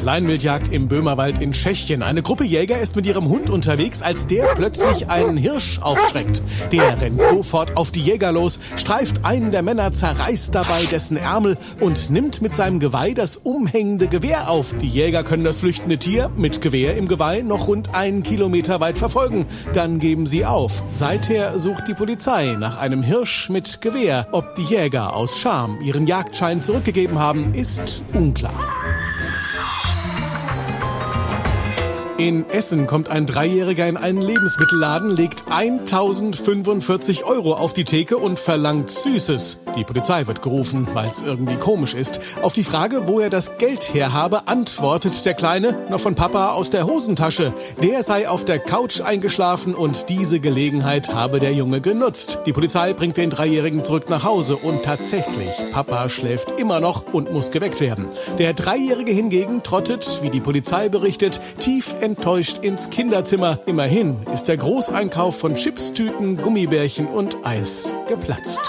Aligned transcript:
Kleinwildjagd 0.00 0.72
im 0.72 0.88
Böhmerwald 0.88 1.42
in 1.42 1.52
Tschechien. 1.52 2.02
Eine 2.02 2.22
Gruppe 2.22 2.44
Jäger 2.44 2.78
ist 2.78 2.94
mit 2.94 3.04
ihrem 3.04 3.28
Hund 3.28 3.50
unterwegs, 3.50 4.00
als 4.00 4.26
der 4.26 4.44
plötzlich 4.54 5.10
einen 5.10 5.36
Hirsch 5.36 5.80
aufschreckt. 5.80 6.40
Der 6.72 7.00
rennt 7.00 7.20
sofort 7.20 7.76
auf 7.76 7.90
die 7.90 8.00
Jäger 8.00 8.30
los, 8.30 8.60
streift 8.76 9.24
einen 9.24 9.50
der 9.50 9.62
Männer, 9.62 9.92
zerreißt 9.92 10.54
dabei 10.54 10.84
dessen 10.84 11.16
Ärmel 11.16 11.56
und 11.80 12.10
nimmt 12.10 12.40
mit 12.42 12.54
seinem 12.54 12.78
Geweih 12.78 13.12
das 13.12 13.36
umhängende 13.36 14.06
Gewehr 14.06 14.48
auf. 14.48 14.74
Die 14.80 14.88
Jäger 14.88 15.24
können 15.24 15.44
das 15.44 15.58
flüchtende 15.58 15.98
Tier 15.98 16.30
mit 16.36 16.60
Gewehr 16.60 16.96
im 16.96 17.08
Geweih 17.08 17.42
noch 17.42 17.66
rund 17.66 17.94
einen 17.94 18.22
Kilometer 18.22 18.80
weit 18.80 18.98
verfolgen. 18.98 19.46
Dann 19.74 19.98
geben 19.98 20.26
sie 20.26 20.46
auf. 20.46 20.84
Seither 20.92 21.58
sucht 21.58 21.88
die 21.88 21.94
Polizei 21.94 22.56
nach 22.58 22.78
einem 22.78 23.02
Hirsch 23.02 23.50
mit 23.50 23.80
Gewehr. 23.80 24.28
Ob 24.30 24.54
die 24.54 24.62
Jäger 24.62 25.14
aus 25.14 25.38
Scham 25.38 25.80
ihren 25.80 26.06
Jagdschein 26.06 26.62
zurückgegeben 26.62 27.18
haben, 27.18 27.52
ist 27.54 28.04
unklar. 28.12 28.54
In 32.18 32.50
Essen 32.50 32.88
kommt 32.88 33.10
ein 33.10 33.26
Dreijähriger 33.26 33.86
in 33.86 33.96
einen 33.96 34.20
Lebensmittelladen, 34.20 35.08
legt 35.08 35.44
1045 35.52 37.22
Euro 37.22 37.54
auf 37.54 37.74
die 37.74 37.84
Theke 37.84 38.18
und 38.18 38.40
verlangt 38.40 38.90
Süßes. 38.90 39.60
Die 39.76 39.84
Polizei 39.84 40.26
wird 40.26 40.42
gerufen, 40.42 40.88
weil 40.94 41.06
es 41.06 41.20
irgendwie 41.20 41.54
komisch 41.58 41.94
ist. 41.94 42.20
Auf 42.42 42.54
die 42.54 42.64
Frage, 42.64 43.06
wo 43.06 43.20
er 43.20 43.30
das 43.30 43.58
Geld 43.58 43.94
her 43.94 44.12
habe, 44.12 44.48
antwortet 44.48 45.24
der 45.26 45.34
Kleine 45.34 45.86
noch 45.90 46.00
von 46.00 46.16
Papa 46.16 46.54
aus 46.54 46.70
der 46.70 46.88
Hosentasche. 46.88 47.52
Der 47.80 48.02
sei 48.02 48.28
auf 48.28 48.44
der 48.44 48.58
Couch 48.58 49.00
eingeschlafen 49.00 49.76
und 49.76 50.08
diese 50.08 50.40
Gelegenheit 50.40 51.14
habe 51.14 51.38
der 51.38 51.52
Junge 51.52 51.80
genutzt. 51.80 52.40
Die 52.46 52.52
Polizei 52.52 52.94
bringt 52.94 53.16
den 53.16 53.30
Dreijährigen 53.30 53.84
zurück 53.84 54.10
nach 54.10 54.24
Hause 54.24 54.56
und 54.56 54.82
tatsächlich, 54.82 55.52
Papa 55.70 56.08
schläft 56.08 56.58
immer 56.58 56.80
noch 56.80 57.14
und 57.14 57.32
muss 57.32 57.52
geweckt 57.52 57.80
werden. 57.80 58.08
Der 58.40 58.54
Dreijährige 58.54 59.12
hingegen 59.12 59.62
trottet, 59.62 60.18
wie 60.22 60.30
die 60.30 60.40
Polizei 60.40 60.88
berichtet, 60.88 61.40
tief 61.60 61.94
enttäuscht 62.08 62.64
ins 62.64 62.88
Kinderzimmer. 62.88 63.58
Immerhin 63.66 64.16
ist 64.32 64.44
der 64.44 64.56
Großeinkauf 64.56 65.38
von 65.38 65.54
Chipstüten, 65.56 66.38
Gummibärchen 66.38 67.06
und 67.06 67.36
Eis 67.44 67.92
geplatzt. 68.08 68.60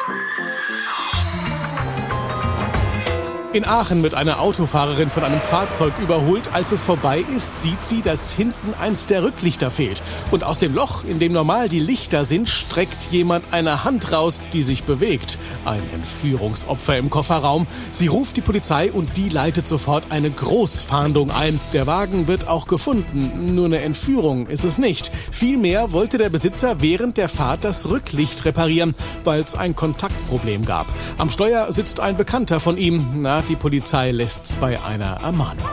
In 3.51 3.65
Aachen 3.65 4.03
wird 4.03 4.13
eine 4.13 4.37
Autofahrerin 4.37 5.09
von 5.09 5.23
einem 5.23 5.39
Fahrzeug 5.39 5.93
überholt. 6.03 6.53
Als 6.53 6.71
es 6.71 6.83
vorbei 6.83 7.25
ist, 7.35 7.63
sieht 7.63 7.83
sie, 7.83 8.03
dass 8.03 8.31
hinten 8.31 8.75
eins 8.79 9.07
der 9.07 9.23
Rücklichter 9.23 9.71
fehlt. 9.71 10.03
Und 10.29 10.43
aus 10.43 10.59
dem 10.59 10.75
Loch, 10.75 11.03
in 11.03 11.17
dem 11.17 11.33
normal 11.33 11.67
die 11.67 11.79
Lichter 11.79 12.25
sind, 12.25 12.47
streckt 12.47 12.97
jemand 13.09 13.43
eine 13.49 13.83
Hand 13.83 14.11
raus, 14.11 14.39
die 14.53 14.61
sich 14.61 14.83
bewegt. 14.83 15.39
Ein 15.65 15.81
Entführungsopfer 15.95 16.95
im 16.99 17.09
Kofferraum. 17.09 17.65
Sie 17.91 18.05
ruft 18.05 18.37
die 18.37 18.41
Polizei 18.41 18.91
und 18.91 19.17
die 19.17 19.29
leitet 19.29 19.65
sofort 19.65 20.11
eine 20.11 20.29
Großfahndung 20.29 21.31
ein. 21.31 21.59
Der 21.73 21.87
Wagen 21.87 22.27
wird 22.27 22.47
auch 22.47 22.67
gefunden. 22.67 23.55
Nur 23.55 23.65
eine 23.65 23.79
Entführung 23.79 24.45
ist 24.45 24.63
es 24.63 24.77
nicht. 24.77 25.09
Vielmehr 25.31 25.91
wollte 25.91 26.19
der 26.19 26.29
Besitzer 26.29 26.83
während 26.83 27.17
der 27.17 27.29
Fahrt 27.29 27.63
das 27.63 27.89
Rücklicht 27.89 28.45
reparieren, 28.45 28.93
weil 29.23 29.41
es 29.41 29.55
ein 29.55 29.75
Kontaktproblem 29.75 30.65
gab. 30.65 30.93
Am 31.17 31.31
Steuer 31.31 31.71
sitzt 31.71 31.99
ein 31.99 32.15
Bekannter 32.15 32.59
von 32.59 32.77
ihm. 32.77 33.07
Na, 33.21 33.38
die 33.47 33.55
Polizei 33.55 34.11
lässt's 34.11 34.55
bei 34.55 34.81
einer 34.81 35.21
Ermahnung. 35.21 35.67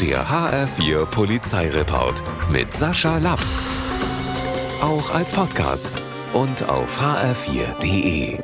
Der 0.00 0.26
HR4 0.26 1.04
Polizeireport 1.06 2.22
mit 2.50 2.72
Sascha 2.72 3.18
Lapp. 3.18 3.42
Auch 4.80 5.14
als 5.14 5.32
Podcast 5.32 5.90
und 6.32 6.68
auf 6.68 7.00
hr4.de. 7.00 8.38